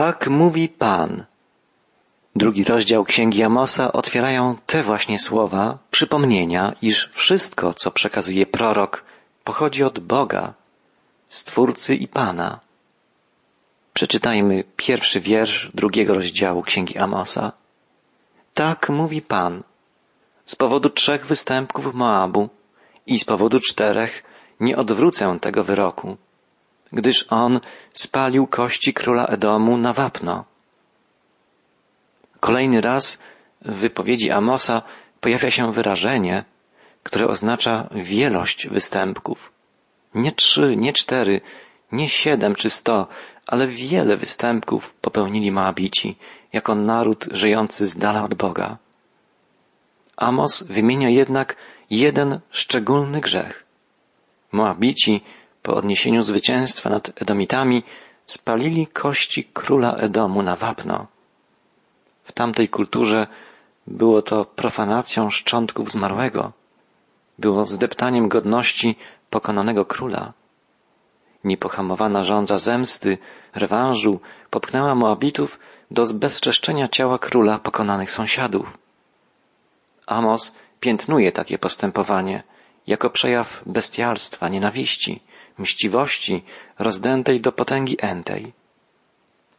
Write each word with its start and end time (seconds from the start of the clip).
Tak 0.00 0.28
mówi 0.28 0.68
Pan. 0.68 1.24
Drugi 2.36 2.64
rozdział 2.64 3.04
Księgi 3.04 3.42
Amosa 3.42 3.92
otwierają 3.92 4.56
te 4.66 4.82
właśnie 4.82 5.18
słowa 5.18 5.78
przypomnienia, 5.90 6.74
iż 6.82 7.10
wszystko, 7.12 7.74
co 7.74 7.90
przekazuje 7.90 8.46
prorok, 8.46 9.04
pochodzi 9.44 9.84
od 9.84 9.98
Boga, 9.98 10.54
Stwórcy 11.28 11.94
i 11.94 12.08
Pana. 12.08 12.60
Przeczytajmy 13.94 14.64
pierwszy 14.76 15.20
wiersz 15.20 15.70
drugiego 15.74 16.14
rozdziału 16.14 16.62
Księgi 16.62 16.98
Amosa. 16.98 17.52
Tak 18.54 18.88
mówi 18.88 19.22
Pan. 19.22 19.62
Z 20.46 20.56
powodu 20.56 20.88
trzech 20.90 21.26
występków 21.26 21.94
Moabu 21.94 22.48
i 23.06 23.18
z 23.18 23.24
powodu 23.24 23.60
czterech 23.60 24.22
nie 24.60 24.76
odwrócę 24.76 25.38
tego 25.40 25.64
wyroku, 25.64 26.16
gdyż 26.92 27.26
on 27.30 27.60
spalił 27.92 28.46
kości 28.46 28.94
króla 28.94 29.26
Edomu 29.26 29.76
na 29.76 29.92
wapno. 29.92 30.44
Kolejny 32.40 32.80
raz 32.80 33.18
w 33.62 33.74
wypowiedzi 33.74 34.30
Amosa 34.30 34.82
pojawia 35.20 35.50
się 35.50 35.72
wyrażenie, 35.72 36.44
które 37.02 37.28
oznacza 37.28 37.88
wielość 37.92 38.68
występków. 38.68 39.52
Nie 40.14 40.32
trzy, 40.32 40.76
nie 40.76 40.92
cztery, 40.92 41.40
nie 41.92 42.08
siedem 42.08 42.54
czy 42.54 42.70
sto, 42.70 43.08
ale 43.46 43.66
wiele 43.66 44.16
występków 44.16 44.94
popełnili 45.00 45.50
Moabici 45.52 46.16
jako 46.52 46.74
naród 46.74 47.28
żyjący 47.30 47.86
z 47.86 47.96
dala 47.96 48.24
od 48.24 48.34
Boga. 48.34 48.78
Amos 50.16 50.62
wymienia 50.62 51.08
jednak 51.08 51.56
jeden 51.90 52.40
szczególny 52.50 53.20
grzech. 53.20 53.64
Moabici 54.52 55.20
po 55.62 55.74
odniesieniu 55.74 56.22
zwycięstwa 56.22 56.90
nad 56.90 57.22
Edomitami 57.22 57.82
spalili 58.26 58.86
kości 58.86 59.44
króla 59.44 59.94
Edomu 59.94 60.42
na 60.42 60.56
wapno. 60.56 61.06
W 62.24 62.32
tamtej 62.32 62.68
kulturze 62.68 63.26
było 63.86 64.22
to 64.22 64.44
profanacją 64.44 65.30
szczątków 65.30 65.90
zmarłego. 65.90 66.52
Było 67.38 67.64
zdeptaniem 67.64 68.28
godności 68.28 68.96
pokonanego 69.30 69.84
króla. 69.84 70.32
Niepohamowana 71.44 72.22
żądza 72.22 72.58
zemsty, 72.58 73.18
rewanżu 73.54 74.20
popchnęła 74.50 74.94
Moabitów 74.94 75.58
do 75.90 76.06
zbezczeszczenia 76.06 76.88
ciała 76.88 77.18
króla 77.18 77.58
pokonanych 77.58 78.12
sąsiadów. 78.12 78.78
Amos 80.06 80.54
piętnuje 80.80 81.32
takie 81.32 81.58
postępowanie 81.58 82.42
jako 82.86 83.10
przejaw 83.10 83.62
bestialstwa, 83.66 84.48
nienawiści, 84.48 85.22
mściwości 85.60 86.34
rozdętej 86.78 87.40
do 87.40 87.52
potęgi 87.52 87.96
entej. 88.00 88.52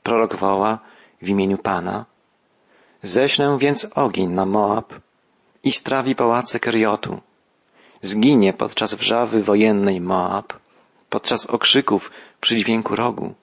Prorok 0.03 0.35
woła 0.35 0.79
w 1.21 1.29
imieniu 1.29 1.57
Pana 1.57 2.05
Ześlę 3.03 3.57
więc 3.59 3.87
ogień 3.95 4.29
na 4.29 4.45
Moab 4.45 4.93
i 5.63 5.71
strawi 5.71 6.15
pałace 6.15 6.59
Keriotu. 6.59 7.21
Zginie 8.01 8.53
podczas 8.53 8.93
wrzawy 8.93 9.43
wojennej 9.43 10.01
Moab, 10.01 10.53
podczas 11.09 11.45
okrzyków 11.45 12.11
przy 12.41 12.55
dźwięku 12.55 12.95
rogu. 12.95 13.33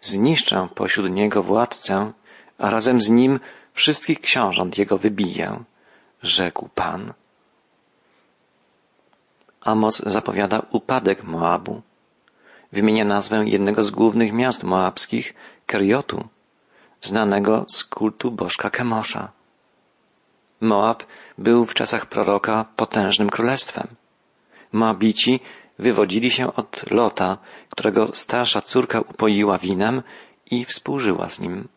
Zniszczę 0.00 0.68
pośród 0.74 1.10
niego 1.10 1.42
władcę, 1.42 2.12
a 2.58 2.70
razem 2.70 3.00
z 3.00 3.08
nim 3.10 3.40
wszystkich 3.72 4.20
książąt 4.20 4.78
jego 4.78 4.98
wybiję, 4.98 5.64
rzekł 6.22 6.68
Pan. 6.74 7.12
Amos 9.72 10.02
zapowiada 10.06 10.58
upadek 10.70 11.24
Moabu. 11.24 11.82
Wymienia 12.72 13.04
nazwę 13.04 13.36
jednego 13.46 13.82
z 13.82 13.90
głównych 13.90 14.32
miast 14.32 14.62
moabskich, 14.64 15.34
Keriotu, 15.66 16.28
znanego 17.00 17.64
z 17.68 17.84
kultu 17.84 18.30
bożka 18.30 18.70
Kemosza. 18.70 19.28
Moab 20.60 21.04
był 21.38 21.64
w 21.64 21.74
czasach 21.74 22.06
proroka 22.06 22.64
potężnym 22.76 23.30
królestwem. 23.30 23.86
Moabici 24.72 25.40
wywodzili 25.78 26.30
się 26.30 26.54
od 26.54 26.90
Lota, 26.90 27.38
którego 27.70 28.06
starsza 28.12 28.60
córka 28.60 29.00
upoiła 29.00 29.58
winem 29.58 30.02
i 30.50 30.64
współżyła 30.64 31.28
z 31.28 31.40
nim. 31.40 31.68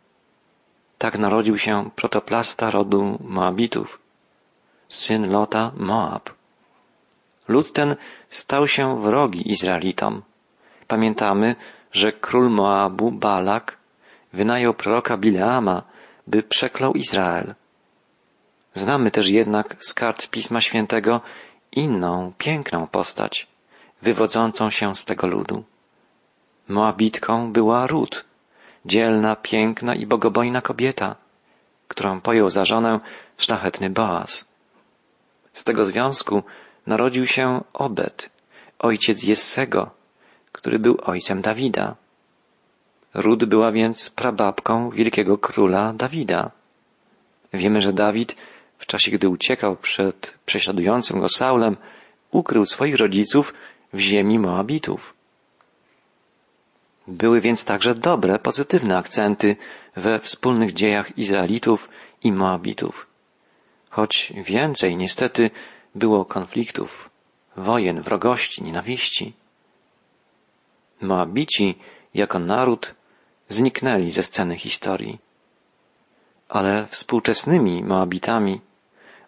Tak 0.97 1.18
narodził 1.18 1.57
się 1.57 1.90
protoplasta 1.96 2.72
rodu 2.72 3.18
Moabitów, 3.24 4.00
syn 4.90 5.31
Lota 5.31 5.72
Moab. 5.78 6.41
Lud 7.51 7.73
ten 7.73 7.95
stał 8.29 8.67
się 8.67 9.01
wrogi 9.01 9.51
Izraelitom. 9.51 10.22
Pamiętamy, 10.88 11.56
że 11.91 12.12
król 12.12 12.50
Moabu, 12.50 13.12
Balak, 13.12 13.78
wynajął 14.34 14.73
proroka 14.73 15.17
Bileama, 15.17 15.84
by 16.28 16.44
przeklął 16.44 16.94
Izrael. 16.94 17.56
Znamy 18.73 19.12
też 19.12 19.29
jednak 19.29 19.75
z 19.84 19.94
kart 19.94 20.28
Pisma 20.28 20.62
Świętego 20.62 21.22
inną, 21.72 22.34
piękną 22.38 22.88
postać, 22.88 23.47
wywodzącą 24.01 24.69
się 24.69 24.95
z 24.95 25.06
tego 25.06 25.28
ludu. 25.28 25.63
Moabitką 26.68 27.51
była 27.51 27.88
Rut, 27.88 28.25
dzielna, 28.85 29.35
piękna 29.35 29.95
i 29.95 30.06
bogobojna 30.06 30.62
kobieta, 30.62 31.16
którą 31.88 32.22
pojął 32.22 32.50
za 32.50 32.66
żonę 32.66 33.00
szlachetny 33.38 33.89
Boaz. 33.89 34.51
Z 35.53 35.63
tego 35.63 35.85
związku 35.85 36.44
narodził 36.88 37.25
się 37.25 37.64
Obed, 37.74 38.30
ojciec 38.80 39.24
Jessego, 39.24 39.92
który 40.52 40.80
był 40.80 40.97
ojcem 41.03 41.42
Dawida. 41.42 41.96
Rud 43.14 43.46
była 43.46 43.72
więc 43.72 44.09
prababką 44.09 44.90
wielkiego 44.90 45.38
króla 45.38 45.94
Dawida. 45.94 46.52
Wiemy, 47.53 47.81
że 47.81 47.94
Dawid 47.94 48.36
w 48.78 48.86
czasie, 48.86 49.12
gdy 49.12 49.30
uciekał 49.30 49.75
przed 49.75 50.38
prześladującym 50.46 51.19
go 51.19 51.30
Saulem, 51.30 51.78
ukrył 52.31 52.66
swoich 52.66 52.96
rodziców 52.96 53.53
w 53.94 54.00
ziemi 54.00 54.40
Moabitów. 54.40 55.13
Były 57.08 57.42
więc 57.42 57.66
także 57.66 57.96
dobre, 57.96 58.40
pozytywne 58.40 58.98
akcenty 58.98 59.56
we 59.96 60.19
wspólnych 60.19 60.74
dziejach 60.74 61.18
Izraelitów 61.18 61.90
i 62.24 62.31
Moabitów. 62.31 63.08
Choć 63.90 64.34
więcej 64.46 64.98
niestety 64.98 65.50
było 65.96 66.25
konfliktów, 66.25 67.09
wojen, 67.57 68.02
wrogości, 68.02 68.63
nienawiści. 68.63 69.34
Moabici 71.02 71.75
jako 72.13 72.40
naród 72.40 72.96
zniknęli 73.47 74.12
ze 74.12 74.24
sceny 74.24 74.57
historii. 74.57 75.19
Ale 76.50 76.88
współczesnymi 76.88 77.84
Moabitami 77.84 78.62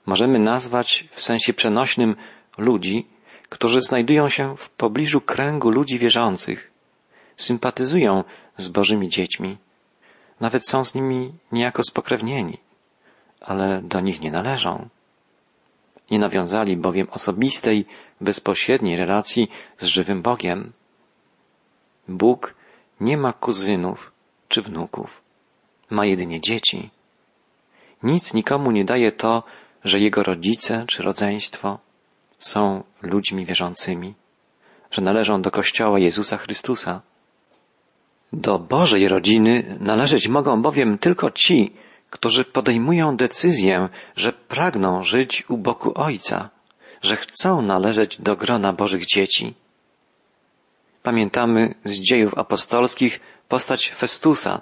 możemy 0.06 0.40
nazwać 0.40 1.08
w 1.12 1.22
sensie 1.22 1.54
przenośnym 1.54 2.16
ludzi, 2.58 3.08
którzy 3.50 3.82
znajdują 3.82 4.30
się 4.30 4.58
w 4.58 4.70
pobliżu 4.70 5.22
kręgu 5.22 5.70
ludzi 5.70 6.00
wierzących, 6.00 6.72
sympatyzują 7.38 8.24
z 8.58 8.70
Bożymi 8.70 9.10
dziećmi, 9.10 9.58
nawet 10.40 10.68
są 10.68 10.86
z 10.86 10.96
nimi 10.96 11.34
niejako 11.52 11.84
spokrewnieni, 11.84 12.58
ale 13.42 13.82
do 13.82 14.00
nich 14.00 14.22
nie 14.22 14.32
należą. 14.32 14.90
Nie 16.14 16.20
nawiązali 16.20 16.78
bowiem 16.78 17.08
osobistej, 17.12 17.86
bezpośredniej 18.22 18.98
relacji 18.98 19.50
z 19.78 19.86
żywym 19.86 20.22
Bogiem. 20.22 20.72
Bóg 22.08 22.56
nie 23.02 23.18
ma 23.18 23.34
kuzynów 23.34 24.12
czy 24.48 24.62
wnuków. 24.62 25.22
Ma 25.90 26.06
jedynie 26.06 26.42
dzieci. 26.42 26.90
Nic 28.04 28.34
nikomu 28.34 28.72
nie 28.72 28.86
daje 28.86 29.12
to, 29.12 29.44
że 29.84 30.00
jego 30.00 30.24
rodzice 30.24 30.86
czy 30.88 31.04
rodzeństwo 31.04 31.80
są 32.40 32.84
ludźmi 33.02 33.46
wierzącymi, 33.46 34.14
że 34.92 35.02
należą 35.02 35.42
do 35.42 35.52
Kościoła 35.52 36.00
Jezusa 36.00 36.38
Chrystusa. 36.38 37.02
Do 38.34 38.60
Bożej 38.60 39.08
rodziny 39.08 39.78
należeć 39.80 40.28
mogą 40.28 40.62
bowiem 40.62 40.98
tylko 40.98 41.32
ci, 41.32 41.74
którzy 42.14 42.46
podejmują 42.46 43.18
decyzję, 43.18 43.90
że 44.16 44.34
pragną 44.34 45.04
żyć 45.04 45.44
u 45.50 45.58
boku 45.58 45.92
Ojca, 45.96 46.50
że 47.02 47.16
chcą 47.18 47.62
należeć 47.62 48.22
do 48.22 48.36
grona 48.36 48.74
Bożych 48.74 49.06
dzieci. 49.06 49.54
Pamiętamy 51.04 51.76
z 51.84 52.02
dziejów 52.02 52.38
apostolskich 52.38 53.20
postać 53.48 53.92
Festusa, 53.98 54.62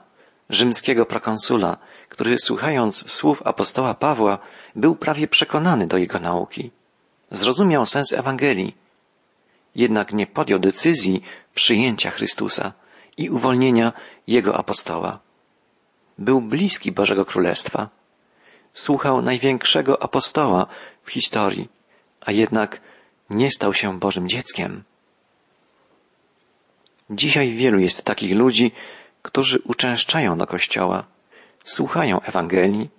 rzymskiego 0.50 1.06
prokonsula, 1.06 1.78
który 2.10 2.38
słuchając 2.38 3.12
słów 3.12 3.42
apostoła 3.46 3.94
Pawła 3.94 4.40
był 4.76 4.96
prawie 4.96 5.28
przekonany 5.28 5.88
do 5.88 5.98
jego 5.98 6.20
nauki. 6.20 6.72
Zrozumiał 7.32 7.86
sens 7.86 8.14
Ewangelii, 8.14 8.76
jednak 9.76 10.14
nie 10.14 10.28
podjął 10.28 10.60
decyzji 10.60 11.24
przyjęcia 11.54 12.12
Chrystusa 12.12 12.74
i 13.18 13.30
uwolnienia 13.30 13.94
jego 14.28 14.58
apostoła. 14.58 15.20
Był 16.22 16.42
bliski 16.42 16.92
Bożego 16.92 17.26
Królestwa. 17.26 17.90
Słuchał 18.74 19.22
największego 19.22 20.04
apostoła 20.04 20.68
w 21.04 21.12
historii, 21.12 21.70
a 22.22 22.32
jednak 22.32 22.82
nie 23.30 23.52
stał 23.52 23.74
się 23.74 24.00
Bożym 24.00 24.30
dzieckiem. 24.30 24.84
Dzisiaj 27.10 27.54
wielu 27.54 27.80
jest 27.80 28.06
takich 28.06 28.36
ludzi, 28.36 28.72
którzy 29.22 29.60
uczęszczają 29.66 30.38
do 30.38 30.48
kościoła, 30.48 31.04
słuchają 31.64 32.22
Ewangelii, 32.22 32.90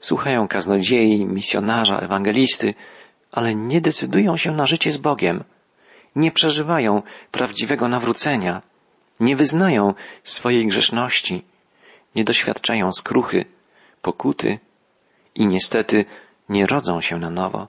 słuchają 0.00 0.48
kaznodziei, 0.48 1.26
misjonarza, 1.26 1.98
ewangelisty, 1.98 2.74
ale 3.32 3.54
nie 3.54 3.80
decydują 3.80 4.36
się 4.36 4.50
na 4.50 4.66
życie 4.66 4.92
z 4.92 4.96
Bogiem, 4.96 5.44
nie 6.16 6.32
przeżywają 6.32 7.02
prawdziwego 7.30 7.88
nawrócenia, 7.88 8.62
nie 9.20 9.36
wyznają 9.36 9.94
swojej 10.24 10.66
grzeszności, 10.66 11.44
nie 12.16 12.24
doświadczają 12.24 12.92
skruchy, 12.92 13.44
pokuty 14.02 14.58
i 15.34 15.46
niestety 15.46 16.04
nie 16.48 16.66
rodzą 16.66 17.00
się 17.00 17.18
na 17.18 17.30
nowo, 17.30 17.68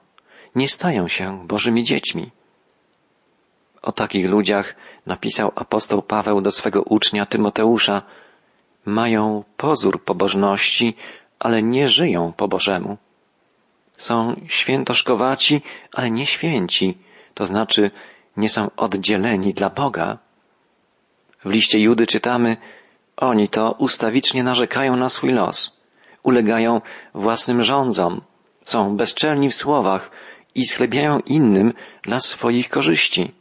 nie 0.56 0.68
stają 0.68 1.08
się 1.08 1.48
Bożymi 1.48 1.84
dziećmi. 1.84 2.32
O 3.82 3.92
takich 3.92 4.26
ludziach 4.26 4.76
napisał 5.06 5.52
apostoł 5.56 6.02
Paweł 6.02 6.42
do 6.42 6.52
swego 6.52 6.82
ucznia 6.82 7.26
Tymoteusza. 7.26 8.02
Mają 8.86 9.44
pozór 9.58 10.04
pobożności, 10.04 10.96
ale 11.40 11.64
nie 11.64 11.90
żyją 11.90 12.34
po 12.38 12.48
Bożemu. 12.48 12.98
Są 13.98 14.42
świętoszkowaci, 14.48 15.62
ale 15.94 16.12
nie 16.12 16.26
święci, 16.26 16.98
to 17.34 17.46
znaczy 17.46 17.92
nie 18.38 18.50
są 18.50 18.72
oddzieleni 18.78 19.54
dla 19.54 19.70
Boga. 19.70 20.18
W 21.46 21.50
liście 21.50 21.80
Judy 21.80 22.08
czytamy, 22.08 22.58
oni 23.18 23.50
to 23.50 23.72
ustawicznie 23.72 24.44
narzekają 24.44 24.96
na 24.96 25.10
swój 25.10 25.32
los, 25.32 25.78
ulegają 26.24 26.82
własnym 27.14 27.62
rządzom, 27.62 28.22
są 28.64 28.98
bezczelni 28.98 29.50
w 29.50 29.56
słowach 29.56 30.12
i 30.56 30.66
schlebiają 30.66 31.20
innym 31.20 31.74
dla 32.02 32.20
swoich 32.20 32.70
korzyści. 32.70 33.34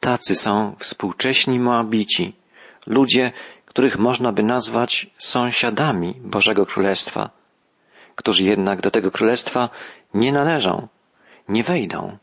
Tacy 0.00 0.36
są 0.36 0.76
współcześni 0.78 1.58
Moabici, 1.58 2.36
ludzie, 2.86 3.32
których 3.66 3.98
można 3.98 4.32
by 4.32 4.42
nazwać 4.42 5.10
sąsiadami 5.18 6.14
Bożego 6.20 6.66
Królestwa, 6.66 7.30
którzy 8.14 8.44
jednak 8.44 8.80
do 8.80 8.90
tego 8.90 9.10
Królestwa 9.10 9.68
nie 10.14 10.32
należą, 10.32 10.88
nie 11.48 11.62
wejdą. 11.62 12.18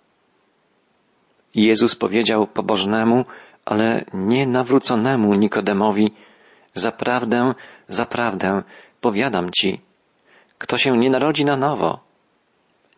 Jezus 1.56 1.96
powiedział 1.96 2.48
pobożnemu, 2.48 3.26
ale 3.68 4.06
nie 4.14 4.48
nawróconemu 4.48 5.34
Nikodemowi, 5.34 6.12
zaprawdę, 6.74 7.54
zaprawdę, 7.88 8.64
powiadam 9.02 9.52
ci, 9.52 9.82
kto 10.58 10.78
się 10.78 10.98
nie 10.98 11.10
narodzi 11.10 11.46
na 11.46 11.56
nowo, 11.58 12.00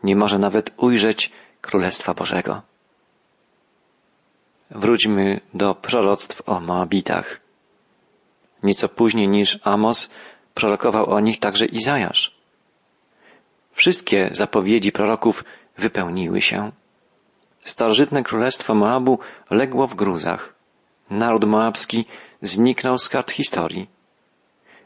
nie 0.03 0.15
może 0.15 0.39
nawet 0.39 0.71
ujrzeć 0.77 1.31
Królestwa 1.61 2.13
Bożego. 2.13 2.61
Wróćmy 4.71 5.41
do 5.53 5.75
proroctw 5.75 6.41
o 6.45 6.59
Moabitach. 6.59 7.39
Nieco 8.63 8.89
później 8.89 9.27
niż 9.27 9.59
Amos 9.63 10.09
prorokował 10.53 11.09
o 11.09 11.19
nich 11.19 11.39
także 11.39 11.65
Izajasz. 11.65 12.35
Wszystkie 13.69 14.29
zapowiedzi 14.31 14.91
proroków 14.91 15.43
wypełniły 15.77 16.41
się. 16.41 16.71
Starożytne 17.63 18.23
królestwo 18.23 18.75
Moabu 18.75 19.19
legło 19.49 19.87
w 19.87 19.95
gruzach. 19.95 20.58
Naród 21.09 21.45
moabski 21.45 22.05
zniknął 22.41 22.97
z 22.97 23.09
kart 23.09 23.31
historii. 23.31 23.89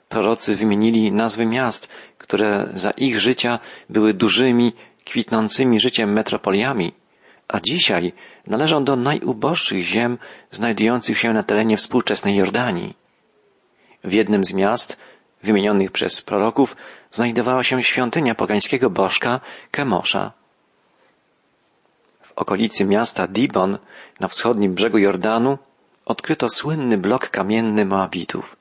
Prorocy 0.10 0.56
wymienili 0.56 1.12
nazwy 1.12 1.46
miast, 1.46 1.90
które 2.18 2.70
za 2.74 2.92
ich 2.92 3.20
życia 3.20 3.60
były 3.90 4.14
dużymi, 4.14 4.74
kwitnącymi 5.06 5.80
życiem 5.80 6.14
metropoliami, 6.14 6.94
a 7.48 7.60
dzisiaj 7.60 8.14
należą 8.48 8.84
do 8.84 8.96
najuboższych 8.96 9.82
ziem 9.82 10.18
znajdujących 10.52 11.18
się 11.18 11.34
na 11.34 11.44
terenie 11.44 11.78
współczesnej 11.78 12.36
Jordanii. 12.36 12.96
W 14.04 14.14
jednym 14.14 14.44
z 14.44 14.54
miast, 14.54 14.98
wymienionych 15.44 15.92
przez 15.92 16.22
proroków, 16.22 16.76
znajdowała 17.12 17.64
się 17.64 17.84
świątynia 17.84 18.36
pogańskiego 18.36 18.90
bożka 18.90 19.40
Kemosza. 19.72 20.32
W 22.22 22.32
okolicy 22.36 22.86
miasta 22.86 23.28
Dibon, 23.28 23.78
na 24.20 24.28
wschodnim 24.28 24.74
brzegu 24.74 24.98
Jordanu, 24.98 25.58
odkryto 26.06 26.50
słynny 26.50 26.98
blok 26.98 27.30
kamienny 27.30 27.86
Moabitów. 27.86 28.56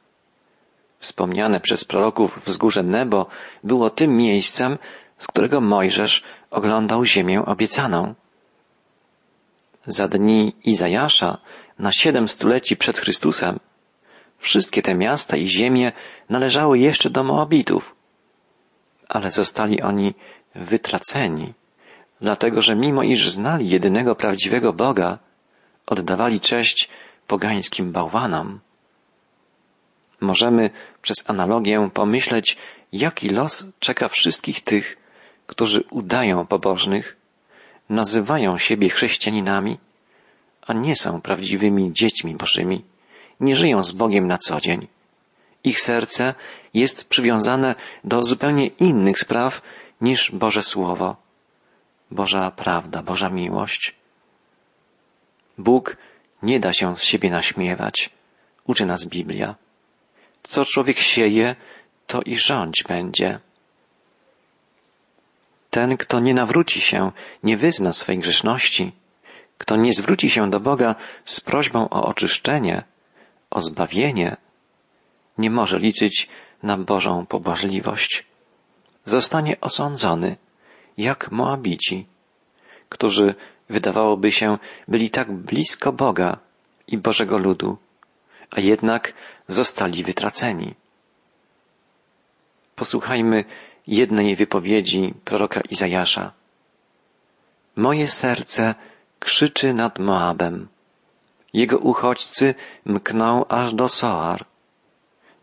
Wspomniane 0.99 1.61
przez 1.61 1.85
proroków 1.85 2.39
wzgórze 2.47 2.83
Nebo 2.83 3.27
było 3.65 3.91
tym 3.91 4.17
miejscem, 4.17 4.79
z 5.19 5.27
którego 5.27 5.61
Mojżesz 5.61 6.23
oglądał 6.51 7.05
ziemię 7.05 7.45
obiecaną. 7.47 8.15
Za 9.87 10.09
dni 10.09 10.57
Izajasza, 10.65 11.39
na 11.79 11.93
siedem 11.93 12.29
stuleci 12.29 12.77
przed 12.77 12.99
Chrystusem, 12.99 13.59
wszystkie 14.39 14.83
te 14.83 14.95
miasta 14.95 15.37
i 15.37 15.47
ziemie 15.47 15.93
należały 16.31 16.79
jeszcze 16.79 17.11
do 17.11 17.25
Moabitów, 17.25 17.95
ale 19.09 19.31
zostali 19.31 19.83
oni 19.83 20.15
wytraceni, 20.55 21.55
dlatego 22.21 22.61
że 22.61 22.77
mimo 22.77 23.03
iż 23.03 23.31
znali 23.31 23.69
jedynego 23.69 24.15
prawdziwego 24.15 24.73
Boga, 24.73 25.19
oddawali 25.87 26.41
cześć 26.41 26.89
pogańskim 27.27 27.93
bałwanom. 27.93 28.61
Możemy 30.21 30.71
przez 31.03 31.31
analogię 31.31 31.91
pomyśleć, 31.95 32.57
jaki 32.93 33.29
los 33.29 33.67
czeka 33.79 34.09
wszystkich 34.09 34.61
tych, 34.61 34.97
którzy 35.47 35.85
udają 35.91 36.47
pobożnych, 36.47 37.17
nazywają 37.89 38.59
siebie 38.59 38.89
chrześcijaninami, 38.89 39.79
a 40.67 40.73
nie 40.73 40.97
są 40.97 41.21
prawdziwymi 41.21 41.93
dziećmi 41.93 42.37
Bożymi, 42.37 42.85
nie 43.41 43.57
żyją 43.57 43.83
z 43.83 43.93
Bogiem 43.93 44.27
na 44.27 44.39
co 44.39 44.61
dzień. 44.61 44.89
Ich 45.65 45.81
serce 45.81 46.35
jest 46.75 47.09
przywiązane 47.09 47.75
do 48.05 48.25
zupełnie 48.25 48.67
innych 48.67 49.19
spraw 49.19 49.63
niż 50.01 50.31
Boże 50.31 50.63
Słowo, 50.63 51.17
Boża 52.11 52.51
prawda, 52.51 53.03
Boża 53.03 53.29
miłość. 53.29 53.95
Bóg 55.59 55.97
nie 56.43 56.61
da 56.61 56.73
się 56.73 56.97
z 56.97 57.03
siebie 57.03 57.31
naśmiewać, 57.31 58.11
uczy 58.67 58.87
nas 58.87 59.05
Biblia. 59.05 59.55
Co 60.43 60.65
człowiek 60.65 60.99
sieje, 60.99 61.57
to 62.07 62.23
i 62.23 62.37
rządź 62.37 62.85
będzie. 62.89 63.41
Ten, 65.71 65.97
kto 65.97 66.21
nie 66.21 66.35
nawróci 66.35 66.81
się, 66.81 67.13
nie 67.43 67.57
wyzna 67.57 67.93
swej 67.93 68.19
grzeszności, 68.19 68.93
kto 69.59 69.77
nie 69.77 69.93
zwróci 69.93 70.31
się 70.31 70.51
do 70.51 70.61
Boga 70.61 70.95
z 71.25 71.41
prośbą 71.41 71.89
o 71.89 72.05
oczyszczenie, 72.05 72.85
o 73.51 73.61
zbawienie, 73.61 74.37
nie 75.39 75.51
może 75.51 75.79
liczyć 75.79 76.29
na 76.63 76.79
Bożą 76.79 77.27
pobłażliwość. 77.27 78.27
Zostanie 79.05 79.61
osądzony, 79.61 80.37
jak 80.97 81.31
Moabici, 81.31 82.07
którzy, 82.89 83.35
wydawałoby 83.73 84.33
się, 84.33 84.59
byli 84.89 85.11
tak 85.11 85.33
blisko 85.33 85.93
Boga 85.93 86.39
i 86.87 86.99
Bożego 86.99 87.39
ludu, 87.39 87.79
a 88.51 88.61
jednak 88.61 89.13
zostali 89.49 90.05
wytraceni. 90.05 90.75
Posłuchajmy 92.77 93.45
jednej 93.87 94.37
wypowiedzi 94.37 95.15
proroka 95.25 95.61
Izajasza. 95.71 96.33
Moje 97.77 98.09
serce 98.09 98.75
krzyczy 99.19 99.75
nad 99.75 99.99
Moabem. 99.99 100.69
Jego 101.53 101.79
uchodźcy 101.79 102.55
mkną 102.85 103.47
aż 103.49 103.75
do 103.75 103.89
Soar. 103.89 104.45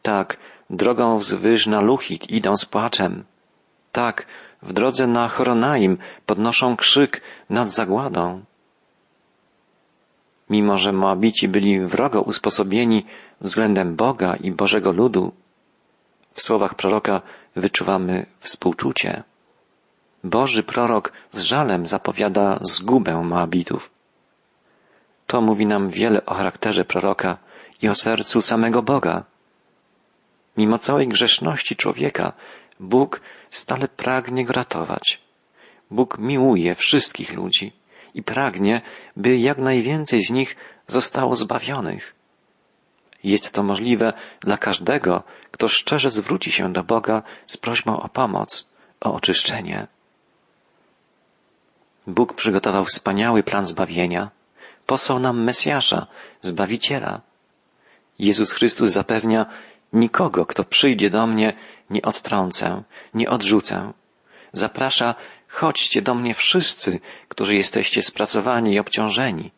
Tak, 0.01 0.37
drogą 0.69 1.17
wzwyż 1.17 1.67
na 1.67 1.81
Luchit 1.81 2.29
idą 2.29 2.55
z 2.55 2.65
płaczem. 2.65 3.23
Tak, 3.91 4.25
w 4.61 4.73
drodze 4.73 5.07
na 5.07 5.27
Horonaim 5.27 5.97
podnoszą 6.25 6.75
krzyk 6.75 7.21
nad 7.49 7.69
zagładą. 7.69 8.43
Mimo, 10.49 10.77
że 10.77 10.91
Moabici 10.91 11.47
byli 11.47 11.79
wrogo 11.79 12.21
usposobieni 12.21 13.05
względem 13.41 13.95
Boga 13.95 14.35
i 14.35 14.51
Bożego 14.51 14.91
ludu, 14.91 15.31
w 16.33 16.41
słowach 16.41 16.75
proroka 16.75 17.21
wyczuwamy 17.55 18.25
współczucie. 18.39 19.23
Boży 20.23 20.63
prorok 20.63 21.13
z 21.31 21.39
żalem 21.39 21.87
zapowiada 21.87 22.59
zgubę 22.61 23.23
Moabitów. 23.23 23.89
To 25.27 25.41
mówi 25.41 25.65
nam 25.65 25.89
wiele 25.89 26.25
o 26.25 26.33
charakterze 26.33 26.85
proroka 26.85 27.37
i 27.81 27.89
o 27.89 27.95
sercu 27.95 28.41
samego 28.41 28.81
Boga. 28.81 29.23
Mimo 30.57 30.77
całej 30.77 31.07
grzeszności 31.07 31.75
człowieka, 31.75 32.33
Bóg 32.79 33.21
stale 33.49 33.87
pragnie 33.87 34.45
go 34.45 34.53
ratować. 34.53 35.21
Bóg 35.91 36.17
miłuje 36.17 36.75
wszystkich 36.75 37.33
ludzi 37.33 37.73
i 38.13 38.23
pragnie, 38.23 38.81
by 39.15 39.37
jak 39.37 39.57
najwięcej 39.57 40.21
z 40.21 40.31
nich 40.31 40.55
zostało 40.87 41.35
zbawionych. 41.35 42.15
Jest 43.23 43.53
to 43.53 43.63
możliwe 43.63 44.13
dla 44.41 44.57
każdego, 44.57 45.23
kto 45.51 45.67
szczerze 45.67 46.09
zwróci 46.09 46.51
się 46.51 46.73
do 46.73 46.83
Boga 46.83 47.23
z 47.47 47.57
prośbą 47.57 48.01
o 48.01 48.09
pomoc, 48.09 48.69
o 49.01 49.13
oczyszczenie. 49.13 49.87
Bóg 52.07 52.33
przygotował 52.33 52.85
wspaniały 52.85 53.43
plan 53.43 53.65
zbawienia, 53.65 54.31
posłał 54.85 55.19
nam 55.19 55.43
Mesjasza, 55.43 56.07
Zbawiciela. 56.41 57.21
Jezus 58.19 58.51
Chrystus 58.51 58.91
zapewnia, 58.91 59.45
nikogo, 59.93 60.45
kto 60.45 60.63
przyjdzie 60.63 61.09
do 61.09 61.27
mnie, 61.27 61.53
nie 61.89 62.01
odtrącę, 62.01 62.83
nie 63.13 63.29
odrzucę. 63.29 63.93
Zaprasza, 64.53 65.15
chodźcie 65.47 66.01
do 66.01 66.15
mnie 66.15 66.33
wszyscy, 66.33 66.99
którzy 67.27 67.55
jesteście 67.55 68.01
spracowani 68.01 68.73
i 68.73 68.79
obciążeni, 68.79 69.51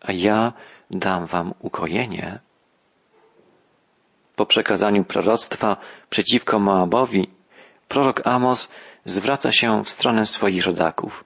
a 0.00 0.12
ja 0.12 0.52
dam 0.90 1.26
wam 1.26 1.54
ukojenie. 1.58 2.38
Po 4.36 4.46
przekazaniu 4.46 5.04
proroctwa 5.04 5.76
przeciwko 6.10 6.58
Moabowi, 6.58 7.30
prorok 7.88 8.26
Amos 8.26 8.70
zwraca 9.04 9.52
się 9.52 9.84
w 9.84 9.90
stronę 9.90 10.26
swoich 10.26 10.66
rodaków. 10.66 11.24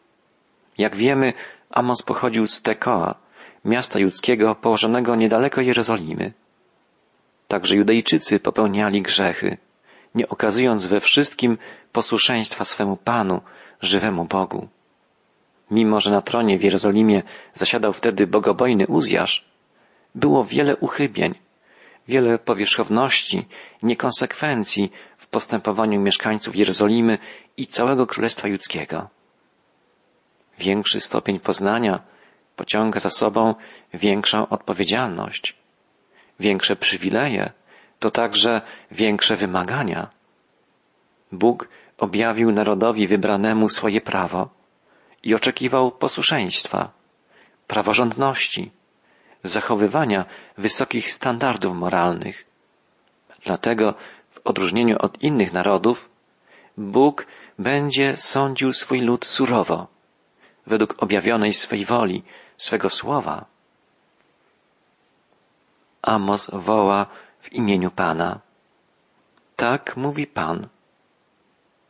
Jak 0.79 0.97
wiemy, 0.97 1.33
Amos 1.71 2.03
pochodził 2.03 2.47
z 2.47 2.63
Tekoa, 2.63 3.15
miasta 3.65 4.01
judzkiego 4.01 4.55
położonego 4.55 5.17
niedaleko 5.17 5.61
Jerozolimy. 5.61 6.33
Także 7.49 7.77
Judejczycy 7.77 8.41
popełniali 8.41 9.03
grzechy, 9.03 9.59
nie 10.15 10.29
okazując 10.29 10.87
we 10.87 11.01
wszystkim 11.01 11.59
posłuszeństwa 11.93 12.65
swemu 12.65 12.97
Panu, 12.97 13.41
żywemu 13.81 14.25
Bogu. 14.25 14.69
Mimo, 15.71 16.01
że 16.01 16.11
na 16.11 16.23
tronie 16.23 16.59
w 16.59 16.63
Jerozolimie 16.63 17.23
zasiadał 17.53 17.93
wtedy 17.93 18.27
bogobojny 18.27 18.85
Uzjasz, 18.89 19.45
było 20.15 20.45
wiele 20.45 20.77
uchybień, 20.77 21.35
wiele 22.09 22.39
powierzchowności, 22.39 23.47
niekonsekwencji 23.83 24.93
w 25.17 25.27
postępowaniu 25.27 26.01
mieszkańców 26.01 26.57
Jerozolimy 26.57 27.19
i 27.57 27.67
całego 27.67 28.07
Królestwa 28.07 28.49
Judzkiego. 28.49 29.09
Większy 30.59 31.01
stopień 31.01 31.41
poznania 31.41 32.03
pociąga 32.57 33.01
za 33.01 33.11
sobą 33.11 33.55
większą 33.95 34.49
odpowiedzialność, 34.49 35.57
większe 36.41 36.77
przywileje, 36.77 37.53
to 37.99 38.11
także 38.11 38.61
większe 38.91 39.37
wymagania. 39.37 40.11
Bóg 41.33 41.69
objawił 41.99 42.53
narodowi 42.53 43.07
wybranemu 43.07 43.69
swoje 43.69 44.01
prawo 44.01 44.49
i 45.23 45.35
oczekiwał 45.35 45.93
posłuszeństwa, 45.93 46.91
praworządności, 47.67 48.71
zachowywania 49.43 50.25
wysokich 50.59 51.13
standardów 51.13 51.77
moralnych. 51.77 52.45
Dlatego, 53.45 53.95
w 54.31 54.41
odróżnieniu 54.45 54.97
od 54.99 55.23
innych 55.23 55.53
narodów, 55.53 56.11
Bóg 56.77 57.27
będzie 57.59 58.17
sądził 58.17 58.73
swój 58.73 59.01
lud 59.01 59.25
surowo, 59.27 59.87
według 60.67 61.03
objawionej 61.03 61.53
swej 61.53 61.85
woli, 61.85 62.23
swego 62.57 62.91
słowa. 62.91 63.54
Amos 66.07 66.51
woła 66.53 67.07
w 67.41 67.53
imieniu 67.53 67.91
Pana. 67.91 68.41
Tak 69.57 69.97
mówi 69.97 70.27
Pan. 70.27 70.69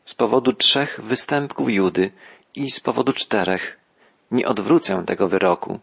Z 0.05 0.15
powodu 0.15 0.53
trzech 0.53 1.01
występków 1.03 1.71
Judy 1.71 2.11
i 2.55 2.71
z 2.71 2.81
powodu 2.81 3.13
czterech 3.13 3.79
nie 4.31 4.49
odwrócę 4.49 5.05
tego 5.07 5.29
wyroku 5.29 5.81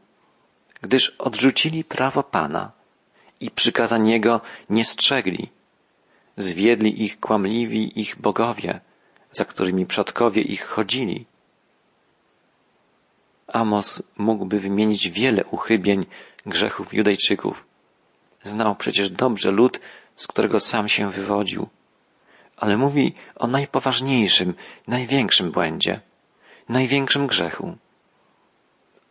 gdyż 0.82 1.10
odrzucili 1.10 1.84
prawo 1.84 2.24
Pana 2.24 2.72
i 3.40 3.52
przykazań 3.52 4.10
Jego 4.10 4.42
nie 4.70 4.86
strzegli. 4.86 5.50
Zwiedli 6.38 7.04
ich 7.04 7.20
kłamliwi 7.20 8.00
ich 8.02 8.22
bogowie, 8.22 8.80
za 9.32 9.46
którymi 9.46 9.86
przodkowie 9.86 10.42
ich 10.42 10.66
chodzili. 10.66 11.26
Amos 13.48 14.04
mógłby 14.18 14.60
wymienić 14.60 15.10
wiele 15.10 15.46
uchybień 15.46 16.06
grzechów 16.46 16.94
Judejczyków. 16.94 17.71
Znał 18.44 18.76
przecież 18.76 19.10
dobrze 19.10 19.52
lud, 19.52 19.80
z 20.16 20.28
którego 20.28 20.60
sam 20.60 20.88
się 20.88 21.12
wywodził. 21.12 21.70
Ale 22.58 22.78
mówi 22.78 23.14
o 23.36 23.48
najpoważniejszym, 23.48 24.54
największym 24.88 25.52
błędzie, 25.52 26.02
największym 26.70 27.28
grzechu 27.28 27.78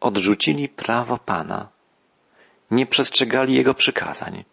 odrzucili 0.01 0.69
prawo 0.69 1.19
Pana, 1.19 1.69
nie 2.71 2.87
przestrzegali 2.87 3.55
Jego 3.55 3.75
przykazań, 3.75 4.45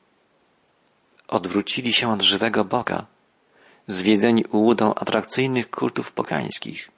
odwrócili 1.28 1.94
się 1.94 2.12
od 2.12 2.22
żywego 2.22 2.66
Boga, 2.66 3.06
zwiedzeni 3.88 4.46
ułudą 4.46 4.94
atrakcyjnych 4.94 5.70
kultów 5.70 6.12
pogańskich. 6.12 6.90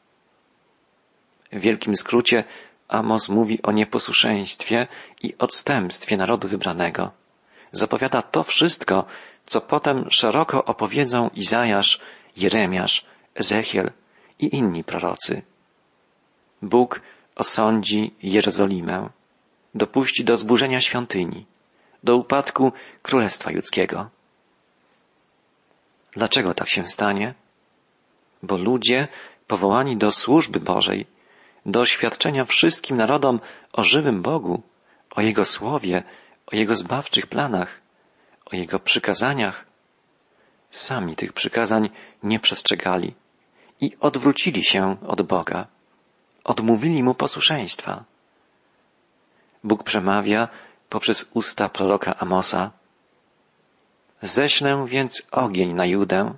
W 1.52 1.60
wielkim 1.60 1.96
skrócie 1.96 2.44
Amos 2.88 3.30
mówi 3.30 3.62
o 3.62 3.72
nieposłuszeństwie 3.72 4.88
i 5.24 5.38
odstępstwie 5.38 6.18
narodu 6.18 6.48
wybranego. 6.48 7.12
Zapowiada 7.72 8.22
to 8.22 8.44
wszystko, 8.44 9.06
co 9.46 9.62
potem 9.62 10.10
szeroko 10.10 10.66
opowiedzą 10.66 11.30
Izajasz, 11.36 12.00
Jeremiasz, 12.38 13.06
Ezechiel 13.36 13.92
i 14.40 14.56
inni 14.56 14.84
prorocy. 14.84 15.42
Bóg 16.62 17.02
osądzi 17.36 18.14
Jerozolimę, 18.24 19.10
dopuści 19.76 20.24
do 20.24 20.36
zburzenia 20.36 20.82
świątyni, 20.82 21.46
do 22.04 22.16
upadku 22.16 22.72
Królestwa 23.02 23.52
Judzkiego. 23.52 24.10
Dlaczego 26.12 26.54
tak 26.54 26.70
się 26.70 26.84
stanie? 26.84 27.34
Bo 28.44 28.58
ludzie 28.58 29.08
powołani 29.48 29.98
do 29.98 30.12
służby 30.12 30.60
Bożej, 30.60 31.06
do 31.66 31.80
oświadczenia 31.80 32.46
wszystkim 32.46 32.98
narodom 32.98 33.40
o 33.74 33.84
żywym 33.84 34.22
Bogu, 34.22 34.62
o 35.16 35.22
Jego 35.22 35.46
słowie, 35.46 36.04
o 36.54 36.56
Jego 36.56 36.76
zbawczych 36.76 37.28
planach, 37.28 37.82
o 38.46 38.56
Jego 38.56 38.80
przykazaniach, 38.80 39.66
sami 40.72 41.16
tych 41.16 41.34
przykazań 41.34 41.90
nie 42.24 42.40
przestrzegali 42.40 43.16
i 43.82 43.98
odwrócili 44.00 44.64
się 44.64 44.98
od 45.08 45.22
Boga 45.22 45.68
odmówili 46.44 47.04
mu 47.04 47.14
posłuszeństwa. 47.16 48.04
Bóg 49.64 49.84
przemawia 49.84 50.48
poprzez 50.90 51.30
usta 51.34 51.70
proroka 51.70 52.16
Amosa. 52.16 52.72
Ześlę 54.22 54.86
więc 54.88 55.28
ogień 55.32 55.74
na 55.74 55.86
Judę 55.86 56.34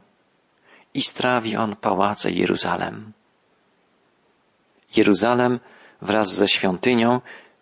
i 0.93 1.01
strawi 1.01 1.57
on 1.57 1.75
pałace 1.75 2.31
Jeruzalem. 2.31 3.11
Jeruzalem 4.95 5.59
wraz 6.01 6.35
ze 6.35 6.47
świątynią, 6.47 7.21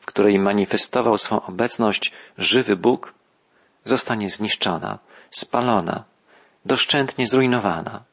której 0.09 0.39
manifestował 0.39 1.17
swą 1.17 1.41
obecność 1.41 2.03
żywy 2.37 2.75
Bóg, 2.75 3.13
zostanie 3.83 4.29
zniszczona, 4.29 4.99
spalona, 5.29 6.03
doszczętnie 6.65 7.27
zrujnowana. 7.27 8.03